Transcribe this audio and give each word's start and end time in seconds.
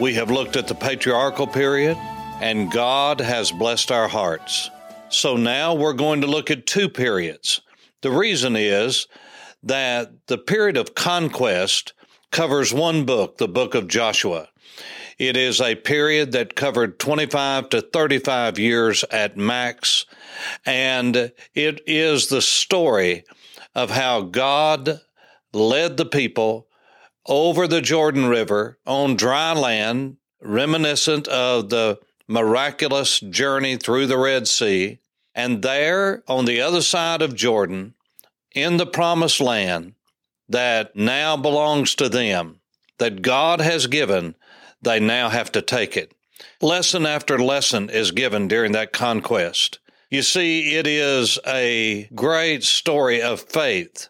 we 0.00 0.14
have 0.14 0.30
looked 0.30 0.56
at 0.56 0.66
the 0.66 0.74
patriarchal 0.74 1.46
period, 1.46 1.94
and 2.40 2.72
God 2.72 3.20
has 3.20 3.52
blessed 3.52 3.92
our 3.92 4.08
hearts. 4.08 4.70
So 5.10 5.36
now 5.36 5.74
we're 5.74 5.92
going 5.92 6.22
to 6.22 6.26
look 6.26 6.50
at 6.50 6.66
two 6.66 6.88
periods. 6.88 7.60
The 8.00 8.10
reason 8.10 8.56
is 8.56 9.08
that 9.62 10.26
the 10.26 10.38
period 10.38 10.78
of 10.78 10.94
conquest 10.94 11.92
covers 12.30 12.72
one 12.72 13.04
book, 13.04 13.36
the 13.36 13.46
book 13.46 13.74
of 13.74 13.88
Joshua. 13.88 14.48
It 15.18 15.36
is 15.36 15.60
a 15.60 15.74
period 15.74 16.32
that 16.32 16.56
covered 16.56 16.98
25 16.98 17.68
to 17.68 17.82
35 17.82 18.58
years 18.58 19.04
at 19.10 19.36
max, 19.36 20.06
and 20.64 21.30
it 21.54 21.82
is 21.86 22.28
the 22.28 22.40
story 22.40 23.24
of 23.74 23.90
how 23.90 24.22
God 24.22 25.02
led 25.52 25.98
the 25.98 26.06
people 26.06 26.69
over 27.26 27.66
the 27.66 27.80
Jordan 27.80 28.26
River 28.26 28.78
on 28.86 29.16
dry 29.16 29.52
land, 29.52 30.16
reminiscent 30.40 31.28
of 31.28 31.68
the 31.68 31.98
miraculous 32.28 33.20
journey 33.20 33.76
through 33.76 34.06
the 34.06 34.18
Red 34.18 34.48
Sea. 34.48 34.98
And 35.34 35.62
there, 35.62 36.22
on 36.26 36.44
the 36.44 36.60
other 36.60 36.82
side 36.82 37.22
of 37.22 37.34
Jordan, 37.34 37.94
in 38.54 38.76
the 38.76 38.86
promised 38.86 39.40
land 39.40 39.94
that 40.48 40.96
now 40.96 41.36
belongs 41.36 41.94
to 41.96 42.08
them, 42.08 42.60
that 42.98 43.22
God 43.22 43.60
has 43.60 43.86
given, 43.86 44.34
they 44.82 44.98
now 44.98 45.28
have 45.28 45.52
to 45.52 45.62
take 45.62 45.96
it. 45.96 46.12
Lesson 46.60 47.06
after 47.06 47.38
lesson 47.38 47.90
is 47.90 48.10
given 48.10 48.48
during 48.48 48.72
that 48.72 48.92
conquest. 48.92 49.78
You 50.10 50.22
see, 50.22 50.74
it 50.74 50.86
is 50.86 51.38
a 51.46 52.08
great 52.14 52.64
story 52.64 53.22
of 53.22 53.40
faith, 53.40 54.08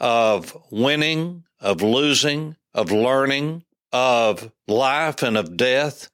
of 0.00 0.56
winning, 0.70 1.44
of 1.64 1.82
losing, 1.82 2.56
of 2.74 2.92
learning, 2.92 3.64
of 3.90 4.52
life 4.68 5.22
and 5.22 5.36
of 5.36 5.56
death. 5.56 6.10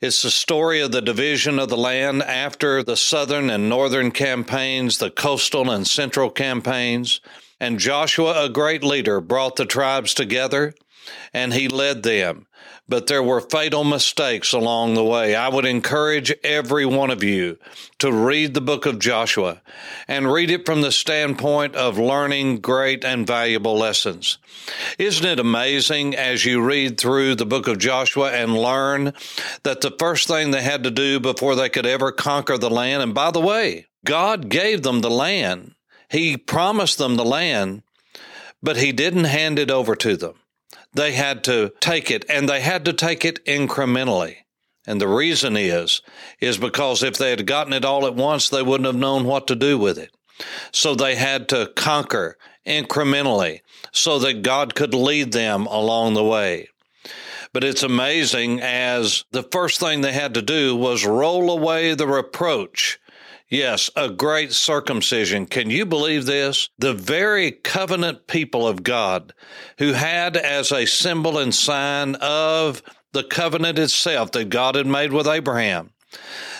It's 0.00 0.22
the 0.22 0.30
story 0.30 0.80
of 0.80 0.90
the 0.90 1.02
division 1.02 1.58
of 1.58 1.68
the 1.68 1.76
land 1.76 2.22
after 2.22 2.82
the 2.82 2.96
southern 2.96 3.50
and 3.50 3.68
northern 3.68 4.10
campaigns, 4.10 4.98
the 4.98 5.10
coastal 5.10 5.70
and 5.70 5.86
central 5.86 6.30
campaigns. 6.30 7.20
And 7.60 7.78
Joshua, 7.78 8.44
a 8.44 8.48
great 8.48 8.82
leader, 8.82 9.20
brought 9.20 9.56
the 9.56 9.66
tribes 9.66 10.14
together 10.14 10.74
and 11.32 11.52
he 11.52 11.68
led 11.68 12.02
them 12.02 12.46
but 12.88 13.06
there 13.06 13.22
were 13.22 13.40
fatal 13.40 13.82
mistakes 13.82 14.52
along 14.52 14.94
the 14.94 15.04
way. 15.04 15.34
I 15.34 15.48
would 15.48 15.64
encourage 15.64 16.32
every 16.44 16.86
one 16.86 17.10
of 17.10 17.22
you 17.22 17.58
to 17.98 18.12
read 18.12 18.54
the 18.54 18.60
book 18.60 18.86
of 18.86 18.98
Joshua 18.98 19.60
and 20.06 20.32
read 20.32 20.50
it 20.50 20.64
from 20.64 20.82
the 20.82 20.92
standpoint 20.92 21.74
of 21.74 21.98
learning 21.98 22.58
great 22.58 23.04
and 23.04 23.26
valuable 23.26 23.76
lessons. 23.76 24.38
Isn't 24.98 25.26
it 25.26 25.40
amazing 25.40 26.14
as 26.14 26.44
you 26.44 26.62
read 26.62 26.98
through 26.98 27.34
the 27.34 27.46
book 27.46 27.66
of 27.66 27.78
Joshua 27.78 28.30
and 28.30 28.56
learn 28.56 29.12
that 29.64 29.80
the 29.80 29.94
first 29.98 30.28
thing 30.28 30.50
they 30.50 30.62
had 30.62 30.84
to 30.84 30.90
do 30.90 31.18
before 31.18 31.56
they 31.56 31.68
could 31.68 31.86
ever 31.86 32.12
conquer 32.12 32.56
the 32.56 32.70
land, 32.70 33.02
and 33.02 33.14
by 33.14 33.30
the 33.32 33.40
way, 33.40 33.86
God 34.04 34.48
gave 34.48 34.82
them 34.82 35.00
the 35.00 35.10
land. 35.10 35.74
He 36.08 36.36
promised 36.36 36.98
them 36.98 37.16
the 37.16 37.24
land, 37.24 37.82
but 38.62 38.76
He 38.76 38.92
didn't 38.92 39.24
hand 39.24 39.58
it 39.58 39.72
over 39.72 39.96
to 39.96 40.16
them 40.16 40.34
they 40.96 41.12
had 41.12 41.44
to 41.44 41.72
take 41.80 42.10
it 42.10 42.24
and 42.28 42.48
they 42.48 42.60
had 42.60 42.84
to 42.86 42.92
take 42.92 43.24
it 43.24 43.44
incrementally. 43.44 44.36
And 44.86 45.00
the 45.00 45.08
reason 45.08 45.56
is, 45.56 46.00
is 46.40 46.58
because 46.58 47.02
if 47.02 47.18
they 47.18 47.30
had 47.30 47.46
gotten 47.46 47.72
it 47.72 47.84
all 47.84 48.06
at 48.06 48.14
once, 48.14 48.48
they 48.48 48.62
wouldn't 48.62 48.86
have 48.86 48.96
known 48.96 49.24
what 49.24 49.46
to 49.48 49.56
do 49.56 49.78
with 49.78 49.98
it. 49.98 50.10
So 50.72 50.94
they 50.94 51.16
had 51.16 51.48
to 51.48 51.72
conquer 51.74 52.36
incrementally 52.66 53.60
so 53.92 54.18
that 54.20 54.42
God 54.42 54.74
could 54.74 54.94
lead 54.94 55.32
them 55.32 55.66
along 55.66 56.14
the 56.14 56.24
way. 56.24 56.68
But 57.52 57.64
it's 57.64 57.82
amazing 57.82 58.60
as 58.60 59.24
the 59.32 59.42
first 59.42 59.80
thing 59.80 60.00
they 60.00 60.12
had 60.12 60.34
to 60.34 60.42
do 60.42 60.76
was 60.76 61.06
roll 61.06 61.50
away 61.50 61.94
the 61.94 62.06
reproach 62.06 62.98
Yes, 63.48 63.90
a 63.94 64.08
great 64.08 64.52
circumcision. 64.52 65.46
Can 65.46 65.70
you 65.70 65.86
believe 65.86 66.26
this? 66.26 66.68
The 66.78 66.92
very 66.92 67.52
covenant 67.52 68.26
people 68.26 68.66
of 68.66 68.82
God 68.82 69.32
who 69.78 69.92
had 69.92 70.36
as 70.36 70.72
a 70.72 70.84
symbol 70.84 71.38
and 71.38 71.54
sign 71.54 72.16
of 72.16 72.82
the 73.12 73.22
covenant 73.22 73.78
itself 73.78 74.32
that 74.32 74.48
God 74.48 74.74
had 74.74 74.88
made 74.88 75.12
with 75.12 75.28
Abraham, 75.28 75.90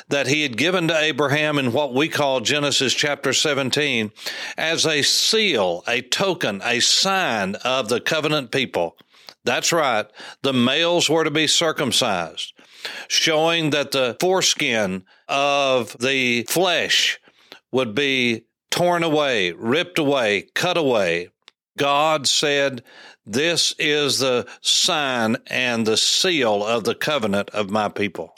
that 0.09 0.29
he 0.29 0.43
had 0.43 0.57
given 0.57 0.87
to 0.87 0.97
Abraham 0.97 1.59
in 1.59 1.73
what 1.73 1.93
we 1.93 2.09
call 2.09 2.41
Genesis 2.41 2.95
chapter 2.95 3.33
17 3.33 4.13
as 4.57 4.87
a 4.87 5.03
seal, 5.03 5.83
a 5.89 6.03
token, 6.03 6.63
a 6.65 6.79
sign 6.79 7.57
of 7.57 7.89
the 7.89 8.01
covenant 8.01 8.53
people. 8.53 8.97
That's 9.43 9.73
right. 9.73 10.07
The 10.43 10.53
males 10.53 11.11
were 11.11 11.25
to 11.25 11.33
be 11.33 11.49
circumcised 11.49 12.53
showing 13.09 13.71
that 13.71 13.91
the 13.91 14.17
foreskin 14.21 15.05
of 15.29 15.97
the 15.99 16.45
flesh 16.45 17.21
would 17.73 17.95
be 17.95 18.45
torn 18.71 19.03
away, 19.03 19.53
ripped 19.53 19.99
away, 19.99 20.49
cut 20.55 20.77
away. 20.77 21.29
God 21.79 22.27
said, 22.27 22.83
This 23.25 23.75
is 23.79 24.19
the 24.19 24.47
sign 24.61 25.37
and 25.47 25.87
the 25.87 25.97
seal 25.97 26.65
of 26.65 26.85
the 26.85 26.95
covenant 26.95 27.51
of 27.51 27.71
my 27.71 27.89
people. 27.89 28.35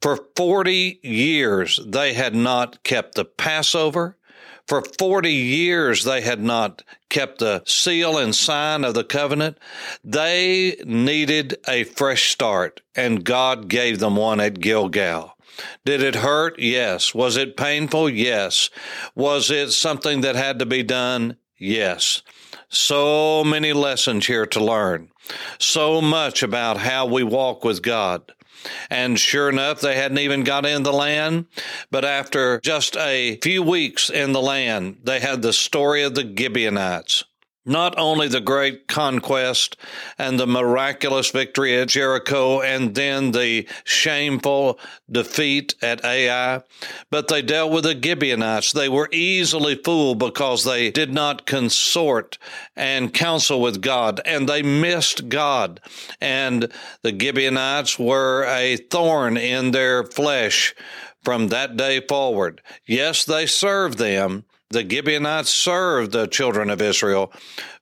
For 0.00 0.18
40 0.36 0.98
years, 1.02 1.78
they 1.86 2.12
had 2.14 2.34
not 2.34 2.82
kept 2.82 3.14
the 3.14 3.24
Passover. 3.24 4.18
For 4.66 4.82
40 4.82 5.32
years, 5.32 6.04
they 6.04 6.20
had 6.20 6.40
not 6.40 6.82
kept 7.08 7.38
the 7.38 7.62
seal 7.66 8.16
and 8.16 8.34
sign 8.34 8.84
of 8.84 8.94
the 8.94 9.04
covenant. 9.04 9.58
They 10.04 10.76
needed 10.84 11.56
a 11.68 11.84
fresh 11.84 12.30
start, 12.30 12.80
and 12.94 13.24
God 13.24 13.68
gave 13.68 13.98
them 13.98 14.16
one 14.16 14.40
at 14.40 14.60
Gilgal. 14.60 15.36
Did 15.84 16.02
it 16.02 16.16
hurt? 16.16 16.58
Yes. 16.58 17.14
Was 17.14 17.36
it 17.36 17.56
painful? 17.56 18.08
Yes. 18.08 18.70
Was 19.14 19.50
it 19.50 19.72
something 19.72 20.22
that 20.22 20.36
had 20.36 20.58
to 20.60 20.66
be 20.66 20.82
done? 20.82 21.36
Yes. 21.58 22.22
So 22.68 23.44
many 23.44 23.72
lessons 23.72 24.26
here 24.26 24.46
to 24.46 24.64
learn. 24.64 25.10
So 25.58 26.00
much 26.00 26.42
about 26.42 26.78
how 26.78 27.06
we 27.06 27.22
walk 27.22 27.64
with 27.64 27.82
God. 27.82 28.32
And 28.90 29.18
sure 29.18 29.48
enough, 29.48 29.80
they 29.80 29.96
hadn't 29.96 30.18
even 30.18 30.44
got 30.44 30.66
in 30.66 30.82
the 30.82 30.92
land. 30.92 31.46
But 31.90 32.04
after 32.04 32.60
just 32.60 32.96
a 32.96 33.38
few 33.42 33.62
weeks 33.62 34.10
in 34.10 34.32
the 34.32 34.42
land, 34.42 34.98
they 35.04 35.20
had 35.20 35.42
the 35.42 35.52
story 35.52 36.02
of 36.02 36.14
the 36.14 36.22
Gibeonites. 36.24 37.24
Not 37.64 37.96
only 37.96 38.26
the 38.26 38.40
great 38.40 38.88
conquest 38.88 39.76
and 40.18 40.38
the 40.38 40.46
miraculous 40.46 41.30
victory 41.30 41.78
at 41.78 41.88
Jericho 41.88 42.60
and 42.60 42.94
then 42.94 43.30
the 43.30 43.68
shameful 43.84 44.80
defeat 45.10 45.74
at 45.80 46.04
Ai, 46.04 46.62
but 47.10 47.28
they 47.28 47.40
dealt 47.40 47.70
with 47.70 47.84
the 47.84 48.00
Gibeonites. 48.00 48.72
They 48.72 48.88
were 48.88 49.08
easily 49.12 49.76
fooled 49.76 50.18
because 50.18 50.64
they 50.64 50.90
did 50.90 51.12
not 51.12 51.46
consort 51.46 52.36
and 52.74 53.14
counsel 53.14 53.60
with 53.60 53.80
God 53.80 54.20
and 54.24 54.48
they 54.48 54.62
missed 54.62 55.28
God. 55.28 55.80
And 56.20 56.72
the 57.02 57.16
Gibeonites 57.16 57.96
were 57.98 58.44
a 58.44 58.76
thorn 58.76 59.36
in 59.36 59.70
their 59.70 60.02
flesh 60.02 60.74
from 61.22 61.48
that 61.48 61.76
day 61.76 62.00
forward. 62.00 62.60
Yes, 62.86 63.24
they 63.24 63.46
served 63.46 63.98
them, 63.98 64.44
the 64.72 64.88
Gibeonites 64.88 65.50
served 65.50 66.12
the 66.12 66.26
children 66.26 66.70
of 66.70 66.82
Israel, 66.82 67.32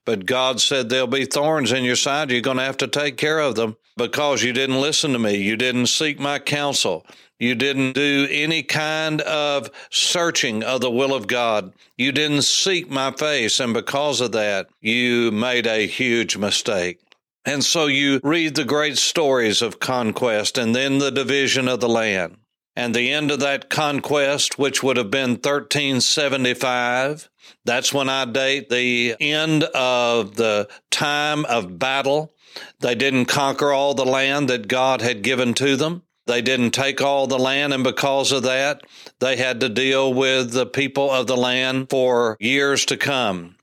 but 0.05 0.25
God 0.25 0.59
said 0.59 0.89
there'll 0.89 1.07
be 1.07 1.25
thorns 1.25 1.71
in 1.71 1.83
your 1.83 1.95
side. 1.95 2.31
You're 2.31 2.41
going 2.41 2.57
to 2.57 2.63
have 2.63 2.77
to 2.77 2.87
take 2.87 3.17
care 3.17 3.39
of 3.39 3.55
them 3.55 3.77
because 3.97 4.43
you 4.43 4.53
didn't 4.53 4.81
listen 4.81 5.13
to 5.13 5.19
me. 5.19 5.35
You 5.35 5.55
didn't 5.55 5.87
seek 5.87 6.19
my 6.19 6.39
counsel. 6.39 7.05
You 7.39 7.55
didn't 7.55 7.93
do 7.93 8.27
any 8.29 8.61
kind 8.61 9.21
of 9.21 9.71
searching 9.89 10.63
of 10.63 10.81
the 10.81 10.91
will 10.91 11.13
of 11.13 11.27
God. 11.27 11.73
You 11.97 12.11
didn't 12.11 12.43
seek 12.43 12.89
my 12.89 13.11
face. 13.11 13.59
And 13.59 13.73
because 13.73 14.21
of 14.21 14.31
that, 14.33 14.67
you 14.79 15.31
made 15.31 15.65
a 15.65 15.87
huge 15.87 16.37
mistake. 16.37 16.99
And 17.43 17.63
so 17.63 17.87
you 17.87 18.19
read 18.23 18.55
the 18.55 18.65
great 18.65 18.97
stories 18.97 19.63
of 19.63 19.79
conquest 19.79 20.59
and 20.59 20.75
then 20.75 20.99
the 20.99 21.09
division 21.09 21.67
of 21.67 21.79
the 21.79 21.89
land 21.89 22.37
and 22.81 22.95
the 22.95 23.11
end 23.11 23.29
of 23.29 23.39
that 23.41 23.69
conquest, 23.69 24.57
which 24.57 24.81
would 24.81 24.97
have 24.97 25.11
been 25.11 25.33
1375. 25.33 27.29
That's 27.63 27.93
when 27.93 28.09
I 28.09 28.25
date 28.25 28.69
the 28.69 29.15
end 29.19 29.65
of 29.65 30.35
the 30.35 30.67
time 30.89 31.45
of 31.45 31.77
battle. 31.77 32.33
They 32.79 32.95
didn't 32.95 33.25
conquer 33.25 33.71
all 33.71 33.93
the 33.93 34.03
land 34.03 34.49
that 34.49 34.67
God 34.67 35.03
had 35.03 35.21
given 35.21 35.53
to 35.55 35.75
them. 35.75 36.01
They 36.25 36.41
didn't 36.41 36.71
take 36.71 37.01
all 37.01 37.27
the 37.27 37.37
land, 37.37 37.71
and 37.71 37.83
because 37.83 38.31
of 38.31 38.41
that, 38.43 38.81
they 39.19 39.35
had 39.35 39.59
to 39.59 39.69
deal 39.69 40.11
with 40.11 40.51
the 40.51 40.65
people 40.65 41.11
of 41.11 41.27
the 41.27 41.37
land 41.37 41.91
for 41.91 42.35
years 42.39 42.85
to 42.85 42.97
come. 42.97 43.57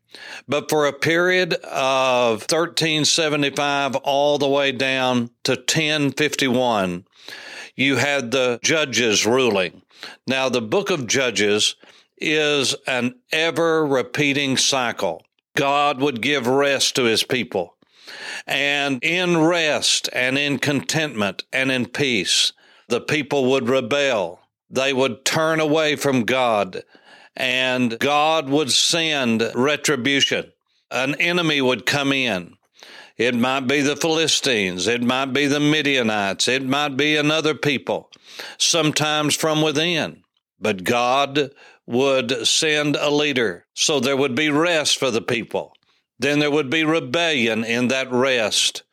But 0.46 0.70
for 0.70 0.86
a 0.86 0.92
period 0.92 1.54
of 1.54 2.42
1375 2.42 3.96
all 3.96 4.38
the 4.38 4.48
way 4.48 4.70
down 4.70 5.30
to 5.42 5.52
1051, 5.52 7.04
you 7.78 7.94
had 7.96 8.32
the 8.32 8.58
judges 8.60 9.24
ruling. 9.24 9.82
Now, 10.26 10.48
the 10.48 10.60
book 10.60 10.90
of 10.90 11.06
Judges 11.06 11.76
is 12.16 12.74
an 12.88 13.14
ever 13.30 13.86
repeating 13.86 14.56
cycle. 14.56 15.24
God 15.56 16.00
would 16.00 16.20
give 16.20 16.48
rest 16.48 16.96
to 16.96 17.04
his 17.04 17.22
people. 17.22 17.76
And 18.48 18.98
in 19.04 19.38
rest 19.38 20.08
and 20.12 20.36
in 20.36 20.58
contentment 20.58 21.44
and 21.52 21.70
in 21.70 21.86
peace, 21.86 22.52
the 22.88 23.00
people 23.00 23.48
would 23.50 23.68
rebel. 23.68 24.40
They 24.68 24.92
would 24.92 25.24
turn 25.24 25.60
away 25.60 25.94
from 25.94 26.24
God 26.24 26.82
and 27.36 27.96
God 28.00 28.48
would 28.48 28.72
send 28.72 29.52
retribution. 29.54 30.52
An 30.90 31.14
enemy 31.20 31.60
would 31.60 31.86
come 31.86 32.12
in. 32.12 32.57
It 33.18 33.34
might 33.34 33.66
be 33.66 33.80
the 33.80 33.96
Philistines. 33.96 34.86
It 34.86 35.02
might 35.02 35.32
be 35.32 35.46
the 35.46 35.58
Midianites. 35.58 36.46
It 36.46 36.64
might 36.64 36.96
be 36.96 37.16
another 37.16 37.52
people, 37.54 38.10
sometimes 38.58 39.34
from 39.34 39.60
within. 39.60 40.22
But 40.60 40.84
God 40.84 41.50
would 41.84 42.46
send 42.46 42.94
a 42.96 43.10
leader 43.10 43.66
so 43.74 43.98
there 43.98 44.16
would 44.16 44.36
be 44.36 44.50
rest 44.50 44.98
for 44.98 45.10
the 45.10 45.20
people. 45.20 45.72
Then 46.20 46.38
there 46.38 46.50
would 46.50 46.70
be 46.70 46.84
rebellion 46.84 47.64
in 47.64 47.88
that 47.88 48.10
rest. 48.12 48.84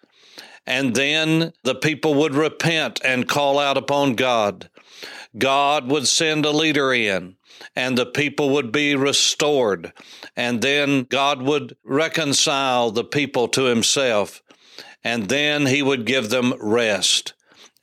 And 0.66 0.96
then 0.96 1.54
the 1.64 1.76
people 1.76 2.16
would 2.16 2.34
repent 2.34 3.00
and 3.06 3.28
call 3.28 3.60
out 3.60 3.78
upon 3.78 4.16
God. 4.16 4.70
God 5.38 5.88
would 5.92 6.08
send 6.08 6.46
a 6.46 6.52
leader 6.52 6.94
in 6.94 7.36
and 7.76 7.98
the 7.98 8.06
people 8.06 8.50
would 8.52 8.72
be 8.72 8.96
restored. 8.96 9.94
And 10.36 10.62
then 10.62 11.04
God 11.04 11.42
would 11.42 11.78
reconcile 11.84 12.92
the 12.92 13.04
people 13.04 13.48
to 13.50 13.64
himself. 13.64 14.42
And 15.04 15.30
then 15.30 15.68
he 15.68 15.82
would 15.82 16.06
give 16.06 16.30
them 16.30 16.54
rest. 16.60 17.34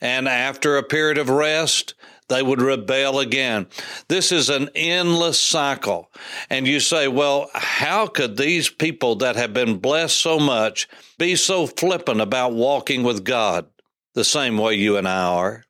And 0.00 0.28
after 0.28 0.76
a 0.76 0.82
period 0.82 1.18
of 1.18 1.28
rest, 1.28 1.94
they 2.28 2.42
would 2.42 2.62
rebel 2.62 3.20
again. 3.20 3.66
This 4.08 4.32
is 4.32 4.48
an 4.48 4.70
endless 4.74 5.38
cycle. 5.38 6.10
And 6.48 6.66
you 6.66 6.80
say, 6.80 7.06
well, 7.06 7.50
how 7.54 8.06
could 8.06 8.36
these 8.36 8.70
people 8.70 9.16
that 9.16 9.36
have 9.36 9.52
been 9.52 9.78
blessed 9.78 10.16
so 10.16 10.38
much 10.38 10.88
be 11.18 11.36
so 11.36 11.66
flippant 11.66 12.20
about 12.20 12.54
walking 12.54 13.02
with 13.02 13.24
God 13.24 13.66
the 14.14 14.24
same 14.24 14.56
way 14.56 14.74
you 14.74 14.96
and 14.96 15.06
I 15.06 15.24
are? 15.24 15.64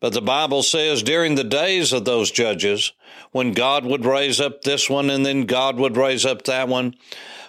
But 0.00 0.12
the 0.12 0.22
Bible 0.22 0.62
says 0.62 1.02
during 1.02 1.34
the 1.34 1.44
days 1.44 1.92
of 1.92 2.04
those 2.04 2.30
judges, 2.30 2.92
when 3.32 3.52
God 3.52 3.84
would 3.84 4.04
raise 4.04 4.40
up 4.40 4.62
this 4.62 4.90
one 4.90 5.08
and 5.10 5.24
then 5.24 5.46
God 5.46 5.78
would 5.78 5.96
raise 5.96 6.26
up 6.26 6.42
that 6.44 6.68
one, 6.68 6.94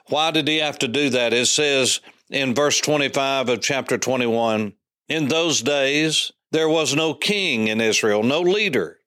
why 0.08 0.32
did 0.32 0.48
he 0.48 0.58
have 0.58 0.80
to 0.80 0.88
do 0.88 1.10
that? 1.10 1.34
It 1.34 1.48
says 1.48 2.00
in 2.30 2.56
verse 2.56 2.80
25 2.80 3.50
of 3.50 3.62
chapter 3.62 3.98
21 3.98 4.74
In 5.10 5.28
those 5.28 5.62
days, 5.62 6.32
there 6.52 6.70
was 6.70 6.96
no 6.96 7.14
king 7.14 7.68
in 7.68 7.82
Israel, 7.82 8.24
no 8.24 8.42
leader, 8.42 9.00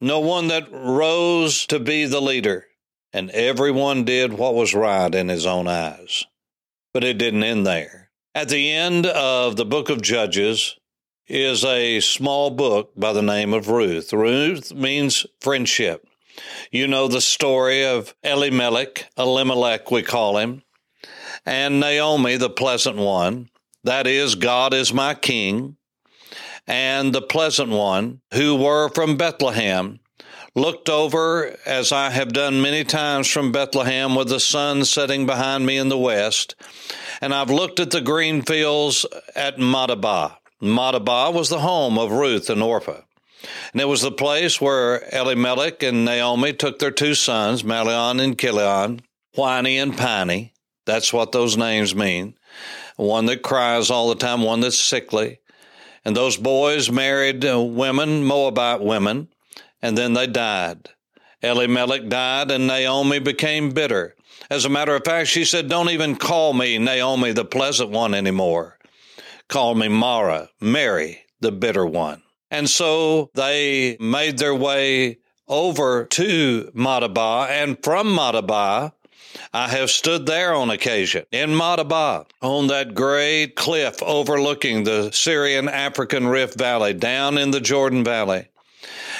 no 0.00 0.20
one 0.20 0.48
that 0.48 0.70
rose 0.70 1.66
to 1.66 1.80
be 1.80 2.04
the 2.04 2.20
leader, 2.20 2.66
and 3.12 3.30
everyone 3.30 4.04
did 4.04 4.32
what 4.32 4.54
was 4.54 4.74
right 4.74 5.12
in 5.12 5.28
his 5.28 5.46
own 5.46 5.66
eyes. 5.66 6.24
But 6.92 7.02
it 7.02 7.18
didn't 7.18 7.42
end 7.42 7.66
there. 7.66 8.10
At 8.36 8.48
the 8.48 8.70
end 8.70 9.06
of 9.06 9.56
the 9.56 9.64
book 9.64 9.90
of 9.90 10.02
Judges 10.02 10.76
is 11.26 11.64
a 11.64 12.00
small 12.00 12.50
book 12.50 12.92
by 12.96 13.12
the 13.12 13.22
name 13.22 13.54
of 13.54 13.68
Ruth. 13.68 14.12
Ruth 14.12 14.74
means 14.74 15.26
friendship. 15.40 16.06
You 16.70 16.86
know 16.86 17.08
the 17.08 17.20
story 17.20 17.84
of 17.84 18.14
Elimelech, 18.22 19.10
Elimelech 19.16 19.90
we 19.90 20.02
call 20.02 20.38
him, 20.38 20.62
and 21.46 21.80
Naomi, 21.80 22.36
the 22.36 22.50
pleasant 22.50 22.96
one. 22.96 23.48
That 23.84 24.06
is, 24.06 24.34
God 24.34 24.74
is 24.74 24.92
my 24.92 25.14
king 25.14 25.76
and 26.66 27.12
the 27.12 27.22
pleasant 27.22 27.70
one, 27.70 28.20
who 28.32 28.56
were 28.56 28.88
from 28.88 29.16
Bethlehem, 29.16 30.00
looked 30.54 30.88
over, 30.88 31.56
as 31.66 31.92
I 31.92 32.10
have 32.10 32.32
done 32.32 32.62
many 32.62 32.84
times 32.84 33.28
from 33.28 33.52
Bethlehem 33.52 34.14
with 34.14 34.28
the 34.28 34.40
sun 34.40 34.84
setting 34.84 35.26
behind 35.26 35.66
me 35.66 35.76
in 35.76 35.88
the 35.88 35.98
west, 35.98 36.54
and 37.20 37.34
I've 37.34 37.50
looked 37.50 37.80
at 37.80 37.90
the 37.90 38.00
green 38.00 38.42
fields 38.42 39.04
at 39.34 39.58
Madaba. 39.58 40.36
Madaba 40.64 41.32
was 41.32 41.48
the 41.48 41.60
home 41.60 41.98
of 41.98 42.12
Ruth 42.12 42.50
and 42.50 42.62
Orpah. 42.62 43.02
And 43.72 43.80
it 43.80 43.86
was 43.86 44.02
the 44.02 44.10
place 44.10 44.60
where 44.60 45.02
Elimelech 45.12 45.82
and 45.82 46.04
Naomi 46.04 46.52
took 46.52 46.78
their 46.78 46.90
two 46.90 47.14
sons, 47.14 47.62
Malion 47.62 48.22
and 48.22 48.38
Chilion, 48.38 49.00
Whiny 49.34 49.78
and 49.78 49.96
Piney. 49.96 50.52
That's 50.86 51.12
what 51.12 51.32
those 51.32 51.56
names 51.56 51.94
mean. 51.94 52.34
One 52.96 53.26
that 53.26 53.42
cries 53.42 53.90
all 53.90 54.08
the 54.08 54.14
time, 54.14 54.42
one 54.42 54.60
that's 54.60 54.78
sickly. 54.78 55.40
And 56.04 56.14
those 56.14 56.36
boys 56.36 56.90
married 56.90 57.44
uh, 57.44 57.60
women, 57.60 58.24
Moabite 58.24 58.80
women, 58.80 59.28
and 59.82 59.96
then 59.96 60.12
they 60.12 60.26
died. 60.26 60.90
Elimelech 61.42 62.08
died, 62.08 62.50
and 62.50 62.66
Naomi 62.66 63.18
became 63.18 63.70
bitter. 63.70 64.14
As 64.50 64.64
a 64.64 64.70
matter 64.70 64.94
of 64.94 65.04
fact, 65.04 65.28
she 65.28 65.44
said, 65.44 65.68
Don't 65.68 65.90
even 65.90 66.16
call 66.16 66.52
me 66.52 66.78
Naomi, 66.78 67.32
the 67.32 67.44
pleasant 67.44 67.90
one, 67.90 68.14
anymore. 68.14 68.78
Call 69.48 69.74
me 69.74 69.88
Mara, 69.88 70.50
Mary, 70.60 71.20
the 71.40 71.52
bitter 71.52 71.86
one. 71.86 72.22
And 72.50 72.68
so 72.68 73.30
they 73.34 73.96
made 74.00 74.38
their 74.38 74.54
way 74.54 75.18
over 75.48 76.04
to 76.04 76.70
Madaba, 76.74 77.48
and 77.50 77.82
from 77.82 78.06
Madaba, 78.08 78.92
I 79.52 79.68
have 79.68 79.90
stood 79.90 80.26
there 80.26 80.54
on 80.54 80.70
occasion 80.70 81.26
in 81.32 81.50
Madaba 81.50 82.26
on 82.40 82.68
that 82.68 82.94
great 82.94 83.56
cliff 83.56 84.02
overlooking 84.02 84.84
the 84.84 85.10
Syrian 85.12 85.68
African 85.68 86.26
Rift 86.28 86.58
Valley 86.58 86.94
down 86.94 87.36
in 87.36 87.50
the 87.50 87.60
Jordan 87.60 88.04
Valley. 88.04 88.48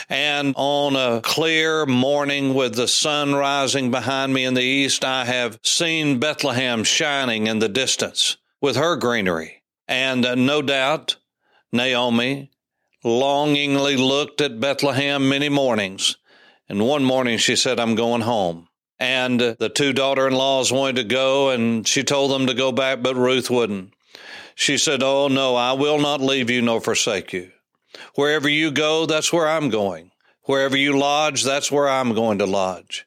And 0.09 0.55
on 0.57 0.97
a 0.97 1.21
clear 1.23 1.87
morning 1.87 2.55
with 2.55 2.75
the 2.75 2.89
sun 2.89 3.35
rising 3.35 3.91
behind 3.91 4.35
me 4.35 4.45
in 4.45 4.55
the 4.55 4.63
east, 4.63 5.05
I 5.05 5.25
have 5.25 5.59
seen 5.63 6.21
Bethlehem 6.21 6.85
shining 6.85 7.47
in 7.47 7.59
the 7.59 7.69
distance 7.69 8.37
with 8.61 8.77
her 8.77 8.97
greenery. 8.97 9.63
And 9.87 10.25
uh, 10.25 10.35
no 10.35 10.63
doubt, 10.63 11.17
Naomi 11.73 12.51
longingly 13.03 13.97
looked 13.97 14.41
at 14.41 14.61
Bethlehem 14.61 15.29
many 15.29 15.49
mornings. 15.49 16.17
And 16.69 16.87
one 16.87 17.05
morning 17.05 17.39
she 17.39 17.57
said, 17.57 17.79
I'm 17.79 17.95
going 17.95 18.23
home. 18.23 18.69
And 18.99 19.41
the 19.41 19.71
two 19.75 19.93
daughter 19.93 20.27
in 20.27 20.35
laws 20.35 20.73
wanted 20.73 20.97
to 20.97 21.05
go, 21.05 21.51
and 21.51 21.87
she 21.87 22.05
told 22.05 22.31
them 22.31 22.47
to 22.47 22.55
go 22.55 22.73
back, 22.73 23.03
but 23.03 23.17
Ruth 23.17 23.51
wouldn't. 23.51 23.93
She 24.55 24.79
said, 24.79 25.03
Oh, 25.03 25.29
no, 25.29 25.57
I 25.57 25.73
will 25.73 25.99
not 25.99 26.21
leave 26.21 26.49
you 26.49 26.63
nor 26.63 26.81
forsake 26.81 27.33
you. 27.33 27.51
Wherever 28.15 28.49
you 28.49 28.71
go, 28.71 29.05
that's 29.05 29.33
where 29.33 29.49
I'm 29.49 29.69
going. 29.69 30.13
Wherever 30.45 30.77
you 30.77 30.99
lodge, 30.99 31.43
that's 31.43 31.73
where 31.73 31.89
I'm 31.89 32.15
going 32.15 32.39
to 32.39 32.47
lodge. 32.47 33.07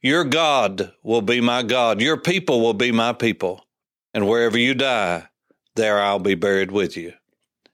Your 0.00 0.24
God 0.24 0.92
will 1.02 1.22
be 1.22 1.40
my 1.40 1.62
God. 1.62 2.00
Your 2.00 2.16
people 2.16 2.60
will 2.60 2.74
be 2.74 2.90
my 2.90 3.12
people. 3.12 3.64
And 4.12 4.28
wherever 4.28 4.58
you 4.58 4.74
die, 4.74 5.28
there 5.74 6.00
I'll 6.00 6.18
be 6.18 6.34
buried 6.34 6.70
with 6.70 6.96
you. 6.96 7.12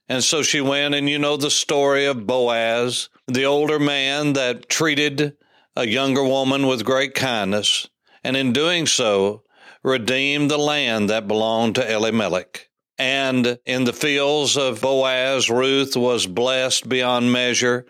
And 0.07 0.23
so 0.23 0.41
she 0.41 0.59
went, 0.59 0.95
and 0.95 1.07
you 1.09 1.19
know 1.19 1.37
the 1.37 1.51
story 1.51 2.05
of 2.05 2.25
Boaz, 2.25 3.09
the 3.27 3.45
older 3.45 3.79
man 3.79 4.33
that 4.33 4.67
treated 4.67 5.37
a 5.75 5.87
younger 5.87 6.23
woman 6.23 6.65
with 6.65 6.83
great 6.83 7.13
kindness, 7.13 7.87
and 8.23 8.35
in 8.35 8.51
doing 8.51 8.87
so, 8.87 9.43
redeemed 9.83 10.49
the 10.49 10.57
land 10.57 11.09
that 11.09 11.27
belonged 11.27 11.75
to 11.75 11.91
Elimelech. 11.91 12.69
And 12.97 13.59
in 13.65 13.85
the 13.85 13.93
fields 13.93 14.57
of 14.57 14.81
Boaz, 14.81 15.49
Ruth 15.49 15.95
was 15.95 16.27
blessed 16.27 16.89
beyond 16.89 17.31
measure, 17.31 17.85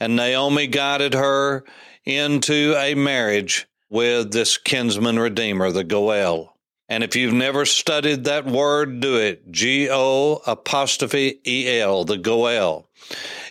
and 0.00 0.16
Naomi 0.16 0.66
guided 0.66 1.12
her 1.12 1.64
into 2.06 2.74
a 2.78 2.94
marriage 2.94 3.66
with 3.90 4.32
this 4.32 4.56
kinsman 4.56 5.18
redeemer, 5.18 5.70
the 5.70 5.84
Goel. 5.84 6.55
And 6.88 7.02
if 7.02 7.16
you've 7.16 7.34
never 7.34 7.64
studied 7.66 8.24
that 8.24 8.46
word, 8.46 9.00
do 9.00 9.16
it. 9.16 9.50
G 9.50 9.88
O 9.90 10.40
apostrophe 10.46 11.40
E 11.46 11.78
L, 11.80 12.04
the 12.04 12.16
Goel. 12.16 12.88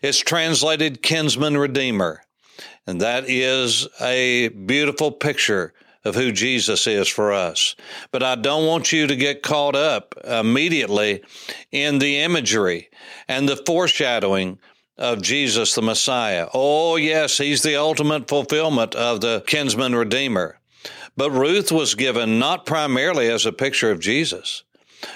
It's 0.01 0.19
translated 0.19 1.01
kinsman 1.01 1.57
redeemer. 1.57 2.21
And 2.87 3.01
that 3.01 3.25
is 3.27 3.87
a 3.99 4.49
beautiful 4.49 5.11
picture 5.11 5.73
of 6.05 6.15
who 6.15 6.31
Jesus 6.31 6.85
is 6.85 7.07
for 7.07 7.33
us. 7.33 7.75
But 8.11 8.21
I 8.21 8.35
don't 8.35 8.67
want 8.67 8.91
you 8.91 9.07
to 9.07 9.15
get 9.15 9.41
caught 9.41 9.75
up 9.75 10.15
immediately 10.23 11.23
in 11.71 11.97
the 11.97 12.19
imagery 12.19 12.89
and 13.27 13.49
the 13.49 13.57
foreshadowing 13.57 14.59
of 14.97 15.21
Jesus 15.21 15.73
the 15.73 15.81
Messiah. 15.81 16.47
Oh, 16.53 16.95
yes, 16.95 17.39
he's 17.39 17.63
the 17.63 17.75
ultimate 17.75 18.29
fulfillment 18.29 18.95
of 18.95 19.19
the 19.19 19.43
kinsman 19.47 19.95
redeemer. 19.95 20.59
But 21.17 21.31
Ruth 21.31 21.71
was 21.71 21.95
given 21.95 22.39
not 22.39 22.65
primarily 22.65 23.29
as 23.29 23.45
a 23.45 23.53
picture 23.53 23.91
of 23.91 23.99
Jesus, 23.99 24.63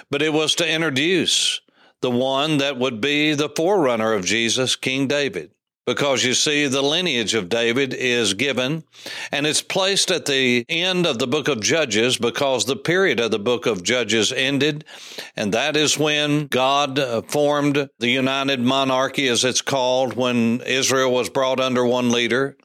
but 0.09 0.21
it 0.21 0.33
was 0.33 0.55
to 0.55 0.69
introduce 0.69 1.61
the 2.01 2.11
one 2.11 2.57
that 2.57 2.77
would 2.77 3.01
be 3.01 3.33
the 3.33 3.49
forerunner 3.49 4.13
of 4.13 4.25
Jesus, 4.25 4.75
King 4.75 5.07
David. 5.07 5.51
Because 5.85 6.23
you 6.23 6.35
see, 6.35 6.67
the 6.67 6.83
lineage 6.83 7.33
of 7.33 7.49
David 7.49 7.95
is 7.95 8.35
given 8.35 8.83
and 9.31 9.47
it's 9.47 9.63
placed 9.63 10.11
at 10.11 10.27
the 10.27 10.63
end 10.69 11.07
of 11.07 11.17
the 11.17 11.25
book 11.25 11.47
of 11.47 11.61
Judges 11.61 12.15
because 12.15 12.65
the 12.65 12.75
period 12.75 13.19
of 13.19 13.31
the 13.31 13.39
book 13.39 13.65
of 13.65 13.81
Judges 13.81 14.31
ended. 14.31 14.85
And 15.35 15.51
that 15.55 15.75
is 15.75 15.97
when 15.97 16.45
God 16.45 17.25
formed 17.31 17.89
the 17.97 18.09
United 18.09 18.59
Monarchy, 18.59 19.27
as 19.29 19.43
it's 19.43 19.63
called, 19.63 20.13
when 20.13 20.61
Israel 20.61 21.11
was 21.11 21.29
brought 21.29 21.59
under 21.59 21.83
one 21.83 22.11
leader. 22.11 22.55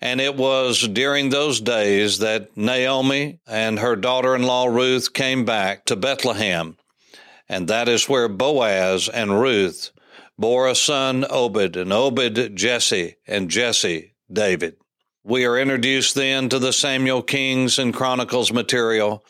And 0.00 0.20
it 0.20 0.34
was 0.34 0.88
during 0.88 1.28
those 1.28 1.60
days 1.60 2.18
that 2.18 2.56
Naomi 2.56 3.38
and 3.46 3.78
her 3.78 3.96
daughter 3.96 4.34
in 4.34 4.42
law 4.42 4.66
Ruth 4.66 5.12
came 5.12 5.44
back 5.44 5.84
to 5.86 5.96
Bethlehem. 5.96 6.78
And 7.48 7.68
that 7.68 7.88
is 7.88 8.08
where 8.08 8.28
Boaz 8.28 9.08
and 9.08 9.40
Ruth 9.40 9.90
bore 10.38 10.68
a 10.68 10.74
son, 10.74 11.26
Obed, 11.28 11.76
and 11.76 11.92
Obed, 11.92 12.56
Jesse, 12.56 13.16
and 13.26 13.50
Jesse, 13.50 14.14
David. 14.32 14.76
We 15.22 15.44
are 15.44 15.58
introduced 15.58 16.14
then 16.14 16.48
to 16.48 16.58
the 16.58 16.72
Samuel 16.72 17.22
Kings 17.22 17.78
and 17.78 17.92
Chronicles 17.92 18.52
material 18.52 19.22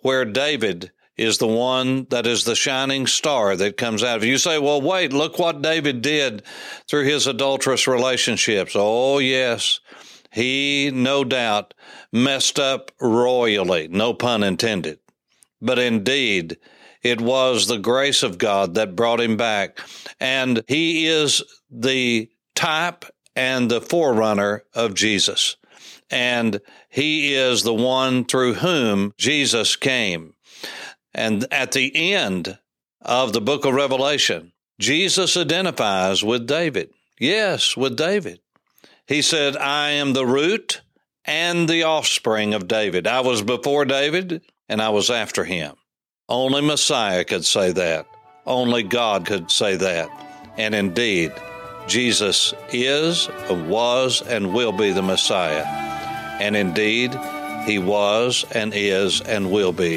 where 0.00 0.26
David 0.26 0.92
is 1.16 1.38
the 1.38 1.46
one 1.46 2.06
that 2.10 2.26
is 2.26 2.44
the 2.44 2.56
shining 2.56 3.06
star 3.06 3.54
that 3.56 3.76
comes 3.76 4.02
out 4.02 4.16
of 4.16 4.24
you 4.24 4.38
say 4.38 4.58
well 4.58 4.80
wait 4.80 5.12
look 5.12 5.38
what 5.38 5.62
david 5.62 6.00
did 6.02 6.42
through 6.88 7.04
his 7.04 7.26
adulterous 7.26 7.86
relationships 7.86 8.72
oh 8.74 9.18
yes 9.18 9.80
he, 10.32 10.90
no 10.92 11.24
doubt, 11.24 11.74
messed 12.10 12.58
up 12.58 12.90
royally, 12.98 13.88
no 13.88 14.14
pun 14.14 14.42
intended. 14.42 14.98
But 15.60 15.78
indeed, 15.78 16.56
it 17.02 17.20
was 17.20 17.66
the 17.66 17.78
grace 17.78 18.22
of 18.22 18.38
God 18.38 18.74
that 18.74 18.96
brought 18.96 19.20
him 19.20 19.36
back. 19.36 19.78
And 20.18 20.64
he 20.66 21.06
is 21.06 21.42
the 21.70 22.30
type 22.54 23.04
and 23.36 23.70
the 23.70 23.82
forerunner 23.82 24.64
of 24.74 24.94
Jesus. 24.94 25.56
And 26.10 26.60
he 26.88 27.34
is 27.34 27.62
the 27.62 27.74
one 27.74 28.24
through 28.24 28.54
whom 28.54 29.12
Jesus 29.18 29.76
came. 29.76 30.32
And 31.14 31.46
at 31.52 31.72
the 31.72 32.12
end 32.12 32.58
of 33.00 33.32
the 33.32 33.40
book 33.40 33.64
of 33.64 33.74
Revelation, 33.74 34.52
Jesus 34.80 35.36
identifies 35.36 36.24
with 36.24 36.46
David. 36.46 36.90
Yes, 37.18 37.76
with 37.76 37.96
David. 37.96 38.40
He 39.06 39.22
said, 39.22 39.56
I 39.56 39.90
am 39.90 40.12
the 40.12 40.26
root 40.26 40.80
and 41.24 41.68
the 41.68 41.84
offspring 41.84 42.54
of 42.54 42.68
David. 42.68 43.06
I 43.06 43.20
was 43.20 43.42
before 43.42 43.84
David 43.84 44.42
and 44.68 44.80
I 44.80 44.88
was 44.88 45.10
after 45.10 45.44
him. 45.44 45.74
Only 46.28 46.62
Messiah 46.62 47.24
could 47.24 47.44
say 47.44 47.72
that. 47.72 48.06
Only 48.46 48.82
God 48.82 49.26
could 49.26 49.50
say 49.50 49.76
that. 49.76 50.08
And 50.56 50.74
indeed, 50.74 51.32
Jesus 51.86 52.54
is, 52.72 53.28
was, 53.50 54.22
and 54.22 54.54
will 54.54 54.72
be 54.72 54.92
the 54.92 55.02
Messiah. 55.02 55.64
And 56.40 56.56
indeed, 56.56 57.12
he 57.66 57.78
was 57.78 58.44
and 58.52 58.72
is 58.74 59.20
and 59.20 59.52
will 59.52 59.72
be 59.72 59.96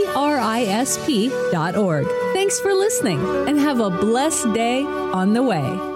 tonycrisp.org. 0.13 2.07
Thanks 2.33 2.59
for 2.59 2.73
listening 2.73 3.19
and 3.47 3.59
have 3.59 3.79
a 3.79 3.89
blessed 3.89 4.53
day 4.53 4.83
on 4.83 5.33
the 5.33 5.43
way. 5.43 5.90